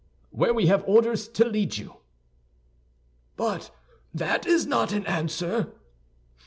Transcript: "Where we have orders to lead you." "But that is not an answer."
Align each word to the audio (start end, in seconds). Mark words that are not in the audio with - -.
"Where 0.31 0.51
we 0.51 0.65
have 0.65 0.83
orders 0.87 1.27
to 1.27 1.45
lead 1.45 1.77
you." 1.77 1.97
"But 3.37 3.69
that 4.15 4.47
is 4.47 4.65
not 4.65 4.91
an 4.93 5.05
answer." 5.05 5.73